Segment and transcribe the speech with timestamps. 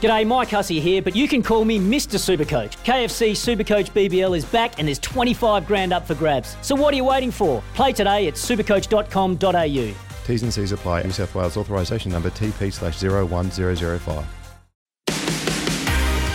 [0.00, 2.18] G'day, Mike Hussey here, but you can call me Mr.
[2.18, 2.76] Supercoach.
[2.84, 6.56] KFC Supercoach BBL is back and there's 25 grand up for grabs.
[6.62, 7.64] So what are you waiting for?
[7.74, 9.94] Play today at supercoach.com.au.
[10.24, 11.02] T's and C's apply.
[11.02, 14.24] New South Wales authorisation number TP slash 01005.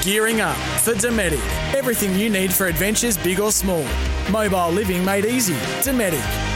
[0.04, 1.40] Gearing up for Dometic.
[1.74, 3.86] Everything you need for adventures big or small.
[4.30, 5.54] Mobile living made easy.
[5.82, 6.53] Dometic.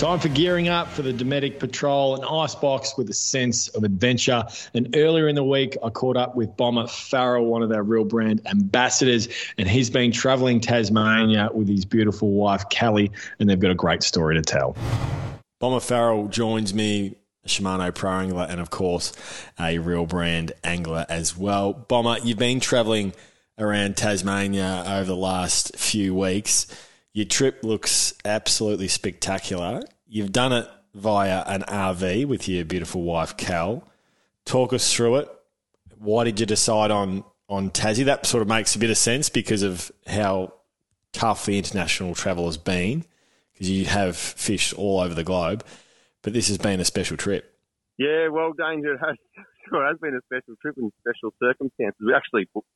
[0.00, 4.42] Time for gearing up for the Dometic Patrol, an icebox with a sense of adventure.
[4.72, 8.06] And earlier in the week, I caught up with Bomber Farrell, one of our Reel
[8.06, 9.28] brand ambassadors,
[9.58, 14.02] and he's been traveling Tasmania with his beautiful wife, Callie, and they've got a great
[14.02, 14.74] story to tell.
[15.58, 19.12] Bomber Farrell joins me, Shimano Pro Angler, and of course,
[19.60, 21.74] a Reel brand angler as well.
[21.74, 23.12] Bomber, you've been traveling
[23.58, 26.66] around Tasmania over the last few weeks.
[27.12, 29.82] Your trip looks absolutely spectacular.
[30.06, 33.84] You've done it via an RV with your beautiful wife, Cal.
[34.44, 35.28] Talk us through it.
[35.98, 38.04] Why did you decide on on Tassie?
[38.04, 40.54] That sort of makes a bit of sense because of how
[41.12, 43.04] tough the international travel has been,
[43.52, 45.64] because you have fished all over the globe.
[46.22, 47.54] But this has been a special trip.
[47.98, 49.16] Yeah, well, Danger, it has,
[49.68, 52.00] sure has been a special trip in special circumstances.
[52.00, 52.68] We actually booked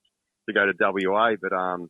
[0.49, 1.89] to go to WA, but um,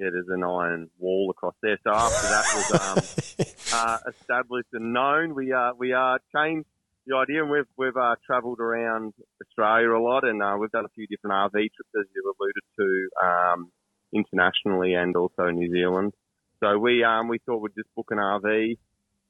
[0.00, 1.78] yeah, there's an iron wall across there.
[1.84, 6.66] So after that was um, uh, established and known, we uh, we uh, changed
[7.06, 9.12] the idea, and we've we've uh, travelled around
[9.44, 12.64] Australia a lot, and uh, we've done a few different RV trips, as you've alluded
[12.78, 13.72] to, um,
[14.14, 16.14] internationally and also New Zealand.
[16.60, 18.78] So we um, we thought we'd just book an RV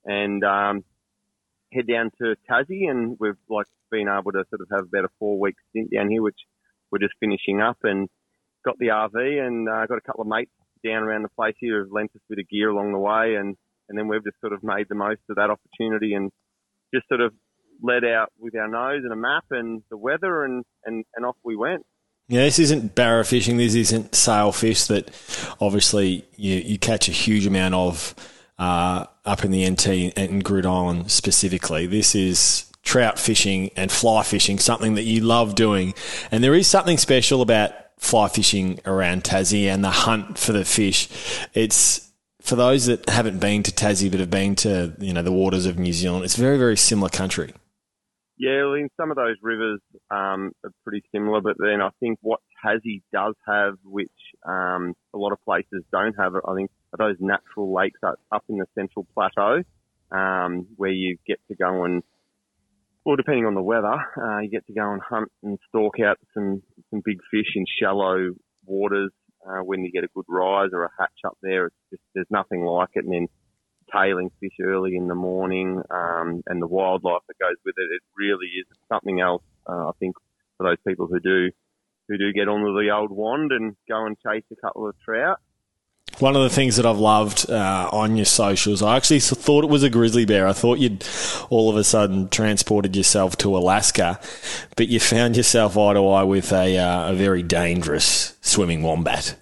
[0.04, 0.84] and um,
[1.72, 5.12] head down to Tassie, and we've like been able to sort of have about a
[5.18, 6.38] four week stint down here, which
[6.92, 8.08] we're just finishing up and
[8.64, 10.52] got the RV and uh, got a couple of mates
[10.84, 13.34] down around the place here have lent us a bit of gear along the way,
[13.34, 13.56] and
[13.88, 16.30] and then we've just sort of made the most of that opportunity and
[16.94, 17.32] just sort of
[17.82, 21.36] led out with our nose and a map and the weather, and and and off
[21.44, 21.84] we went.
[22.28, 23.56] Yeah, this isn't barra fishing.
[23.56, 25.08] This isn't sailfish that
[25.60, 28.14] obviously you, you catch a huge amount of
[28.56, 31.86] uh, up in the NT and Groote Eylandt specifically.
[31.86, 35.94] This is trout fishing and fly fishing, something that you love doing.
[36.30, 40.64] And there is something special about fly fishing around Tassie and the hunt for the
[40.64, 41.08] fish.
[41.54, 45.32] It's for those that haven't been to Tassie but have been to you know the
[45.32, 46.24] waters of New Zealand.
[46.24, 47.52] It's very very similar country.
[48.38, 49.80] Yeah, well, in some of those rivers
[50.10, 54.08] um, are pretty similar, but then I think what Tassie does have, which
[54.48, 58.18] um, a lot of places don't have, I think, are those natural lakes up,
[58.48, 59.62] in the Central Plateau,
[60.10, 62.02] um, where you get to go and
[63.10, 66.16] well, depending on the weather, uh, you get to go and hunt and stalk out
[66.32, 68.30] some some big fish in shallow
[68.64, 69.10] waters.
[69.44, 72.30] Uh, when you get a good rise or a hatch up there, it's just there's
[72.30, 73.04] nothing like it.
[73.04, 73.26] And then
[73.92, 78.02] tailing fish early in the morning, um, and the wildlife that goes with it, it
[78.16, 79.42] really is something else.
[79.68, 80.14] Uh, I think
[80.56, 81.50] for those people who do
[82.08, 84.94] who do get on with the old wand and go and chase a couple of
[85.04, 85.38] trout,
[86.20, 89.70] one of the things that I've loved uh, on your socials, I actually thought it
[89.70, 90.46] was a grizzly bear.
[90.46, 91.04] I thought you'd
[91.48, 94.20] all of a sudden transported yourself to Alaska,
[94.76, 99.36] but you found yourself eye to eye with a, uh, a very dangerous swimming wombat.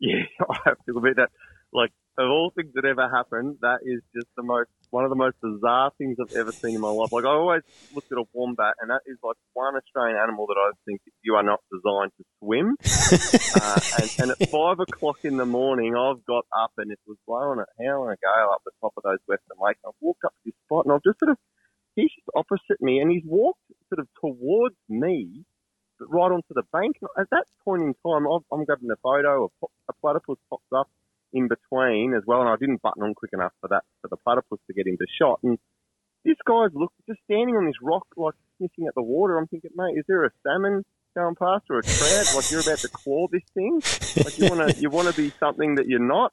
[0.00, 1.30] Yeah, I to admit that.
[1.72, 5.16] Like of all things that ever happened, that is just the most one of the
[5.16, 7.12] most bizarre things I've ever seen in my life.
[7.12, 7.62] Like I always
[7.94, 11.34] looked at a wombat, and that is like one Australian animal that I think you
[11.34, 12.76] are not designed to swim.
[13.62, 17.16] uh, and, and, at five o'clock in the morning, I've got up and it was
[17.26, 19.80] blowing a howling a gale up the top of those western lakes.
[19.86, 21.38] I've walked up to this spot, and I've just sort of
[21.94, 25.44] he's just opposite me, and he's walked sort of towards me.
[26.00, 26.96] But right onto the bank.
[27.18, 29.50] At that point in time, I'm grabbing a photo.
[29.88, 30.88] A platypus pops up
[31.32, 34.16] in between as well, and I didn't button on quick enough for that for the
[34.16, 35.40] platypus to get into shot.
[35.42, 35.58] And
[36.24, 39.38] this guy's look just standing on this rock, like sniffing at the water.
[39.38, 40.84] I'm thinking, mate, is there a salmon
[41.16, 42.34] going past or a trout?
[42.34, 43.80] like you're about to claw this thing?
[44.24, 46.32] Like you want to you want to be something that you're not.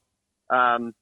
[0.49, 0.93] Um,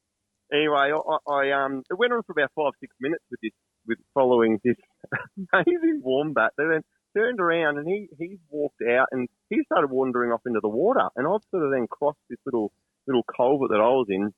[0.51, 3.53] anyway, I, I um it went on for about five six minutes with this
[3.87, 4.77] with following this
[5.53, 6.51] amazing wombat.
[6.57, 6.83] They then
[7.15, 11.07] turned around and he he walked out and he started wandering off into the water,
[11.15, 12.71] and I've sort of then crossed this little
[13.07, 14.33] little culvert that I was in,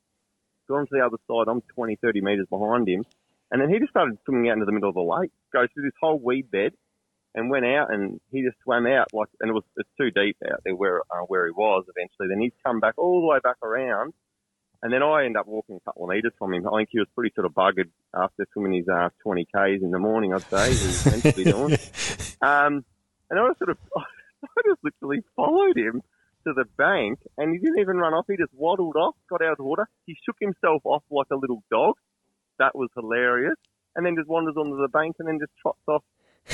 [0.68, 1.50] gone to the other side.
[1.50, 3.06] I'm 20, 30 metres behind him.
[3.52, 5.84] And then he just started swimming out into the middle of the lake, goes through
[5.84, 6.74] this whole weed bed,
[7.36, 10.38] and went out and he just swam out like, and it was it's too deep
[10.52, 12.30] out there where uh, where he was eventually.
[12.30, 14.14] Then he's come back all the way back around,
[14.82, 16.68] and then I end up walking a couple of metres from him.
[16.68, 19.92] I think he was pretty sort of buggered after swimming his uh, 20 k's in
[19.92, 20.34] the morning.
[20.34, 21.78] I'd say he was meant to be doing.
[22.42, 22.86] Um,
[23.30, 26.04] and I was sort of, I just literally followed him
[26.46, 28.26] to the bank, and he didn't even run off.
[28.28, 29.88] He just waddled off, got out of the water.
[30.06, 31.96] He shook himself off like a little dog.
[32.60, 33.56] That was hilarious.
[33.96, 36.04] And then just wanders onto the bank and then just trots off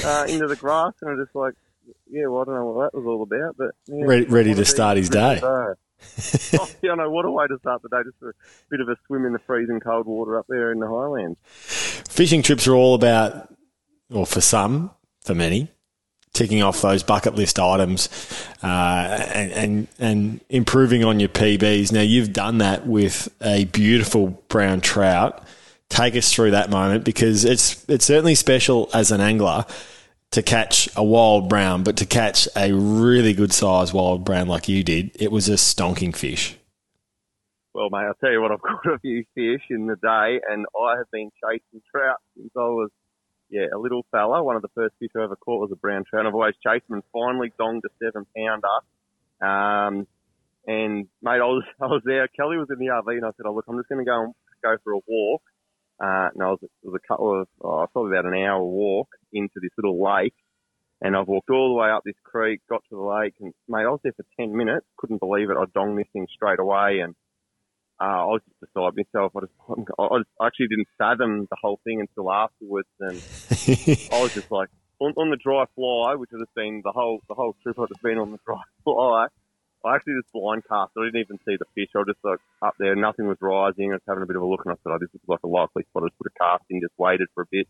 [0.05, 0.93] uh, into the grass.
[1.01, 1.53] And I'm just like,
[2.09, 4.65] yeah, well, I don't know what that was all about, but yeah, Ready- ready to
[4.65, 5.37] start his day.
[5.37, 5.77] start.
[6.59, 7.97] oh, yeah, no, what a way to start the day.
[8.03, 8.31] Just a
[8.69, 11.37] bit of a swim in the freezing cold water up there in the highlands.
[11.43, 13.53] Fishing trips are all about,
[14.11, 14.91] or for some,
[15.21, 15.71] for many,
[16.33, 18.09] ticking off those bucket list items
[18.63, 21.91] uh, and, and and improving on your PBs.
[21.91, 25.43] Now you've done that with a beautiful brown trout.
[25.89, 29.65] Take us through that moment because it's it's certainly special as an angler
[30.31, 34.69] to catch a wild brown, but to catch a really good sized wild brown like
[34.69, 36.55] you did, it was a stonking fish.
[37.73, 40.65] Well, mate, I'll tell you what, I've caught a few fish in the day, and
[40.79, 42.89] I have been chasing trout since I was,
[43.51, 44.41] yeah, a little fella.
[44.41, 46.25] One of the first fish I ever caught was a brown trout.
[46.25, 48.77] I've always chased them and finally donged a seven pounder.
[49.41, 50.07] Um,
[50.65, 52.27] and mate, I was I was there.
[52.29, 54.23] Kelly was in the RV, and I said, "Oh look, I'm just going to go
[54.23, 54.33] and
[54.63, 55.43] go for a walk."
[56.01, 59.09] Uh, and I was, it was a couple of, oh, probably about an hour walk
[59.33, 60.33] into this little lake.
[60.99, 63.85] And I've walked all the way up this creek, got to the lake, and mate,
[63.85, 64.85] I was there for 10 minutes.
[64.97, 65.57] Couldn't believe it.
[65.57, 67.13] I donged this thing straight away, and
[68.01, 69.31] uh, I was just beside myself.
[69.35, 73.17] I just, I just I actually didn't fathom the whole thing until afterwards, and
[74.11, 74.69] I was just like
[74.99, 77.77] on, on the dry fly, which has been the whole the whole trip.
[77.77, 79.27] I've just been on the dry fly.
[79.85, 80.93] I actually just blind cast.
[80.97, 81.89] I didn't even see the fish.
[81.95, 83.91] I was just like up there, nothing was rising.
[83.91, 85.43] I was having a bit of a look, and I said, "Oh, this looks like
[85.43, 87.67] a likely spot." I just put a cast in, just waited for a bit,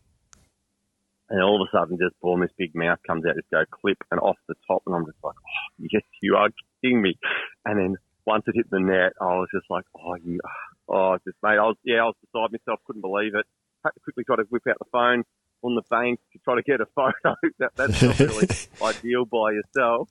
[1.28, 3.98] and all of a sudden, just boom, this big mouth comes out, just go clip
[4.10, 6.48] and off the top, and I'm just like, "Oh, yes, you are
[6.80, 7.18] kidding me!"
[7.64, 7.96] And then
[8.26, 10.40] once it hit the net, I was just like, "Oh, you,
[10.88, 13.46] oh, just mate, I was yeah, I was beside myself, couldn't believe it.
[13.84, 15.24] Had to quickly try to whip out the phone
[15.62, 17.36] on the bank to try to get a photo.
[17.58, 18.48] that, that's not really
[18.82, 20.08] ideal by yourself.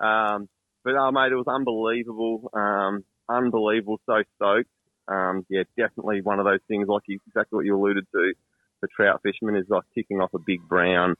[0.00, 0.48] Um,
[0.84, 4.00] but uh, mate, it was unbelievable, um, unbelievable.
[4.06, 4.70] So stoked.
[5.08, 8.32] Um, yeah, definitely one of those things, like you, exactly what you alluded to.
[8.80, 11.14] For trout fishermen, is like kicking off a big brown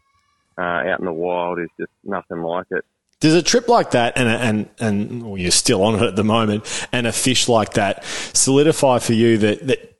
[0.58, 2.84] uh, out in the wild is just nothing like it.
[3.20, 6.24] Does a trip like that, and and and well, you're still on it at the
[6.24, 8.04] moment, and a fish like that
[8.34, 9.96] solidify for you that that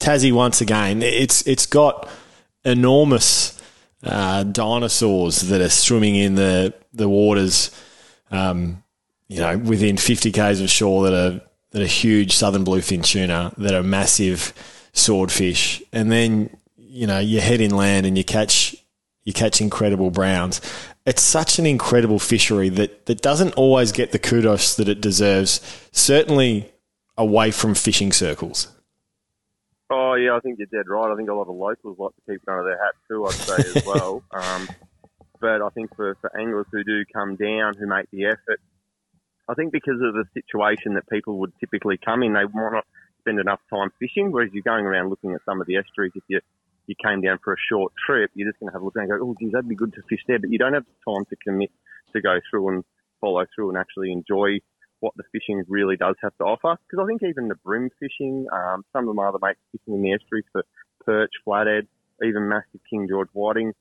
[0.00, 2.08] Tassie once again, it's it's got
[2.64, 3.60] enormous
[4.04, 7.70] uh, dinosaurs that are swimming in the the waters,
[8.30, 8.82] um,
[9.28, 11.40] you know, within 50 k's of shore that are
[11.70, 14.52] that are huge southern bluefin tuna that are massive
[14.92, 18.76] swordfish, and then you know you head inland and you catch
[19.28, 20.62] you catch incredible browns.
[21.04, 25.60] It's such an incredible fishery that, that doesn't always get the kudos that it deserves,
[25.92, 26.72] certainly
[27.18, 28.68] away from fishing circles.
[29.90, 31.12] Oh yeah, I think you're dead right.
[31.12, 33.26] I think a lot of locals like to keep it under their hat too.
[33.26, 34.22] I'd say as well.
[34.32, 34.66] Um,
[35.40, 38.60] but I think for, for anglers who do come down, who make the effort,
[39.46, 42.86] I think because of the situation that people would typically come in, they might not
[43.20, 44.32] spend enough time fishing.
[44.32, 46.40] Whereas you're going around looking at some of the estuaries, if you
[46.88, 49.08] you came down for a short trip, you're just going to have a look and
[49.08, 50.38] go, oh, geez, that'd be good to fish there.
[50.38, 51.70] But you don't have time to commit
[52.14, 52.84] to go through and
[53.20, 54.58] follow through and actually enjoy
[55.00, 56.80] what the fishing really does have to offer.
[56.88, 60.02] Because I think even the bream fishing, um, some of my other mates fishing in
[60.02, 60.64] the estuaries for
[61.04, 61.86] perch, flathead,
[62.24, 63.72] even massive King George whiting,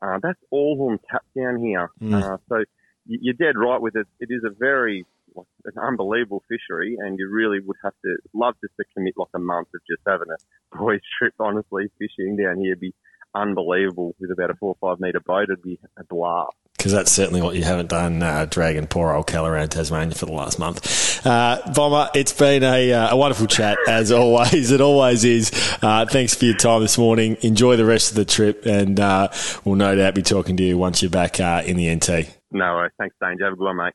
[0.00, 1.90] uh, that's all on tap down here.
[2.14, 2.64] Uh, so
[3.06, 4.06] you're dead right with it.
[4.20, 5.04] It is a very
[5.34, 9.28] like, an unbelievable fishery, and you really would have to love just to commit like
[9.34, 11.34] a month of just having a boys trip.
[11.38, 12.94] Honestly, fishing down here would be
[13.34, 15.44] unbelievable with about a four or five metre boat.
[15.44, 16.56] It'd be a blast.
[16.76, 20.26] Because that's certainly what you haven't done, uh, dragging poor old Cal around Tasmania for
[20.26, 21.24] the last month.
[21.24, 24.72] Uh, Bomber, it's been a, uh, a wonderful chat as always.
[24.72, 25.52] It always is.
[25.80, 27.36] Uh, thanks for your time this morning.
[27.42, 29.28] Enjoy the rest of the trip, and uh,
[29.64, 32.36] we'll no doubt be talking to you once you're back uh, in the NT.
[32.50, 32.92] No worries.
[32.98, 33.44] Thanks, Danger.
[33.44, 33.94] Have a good one, mate.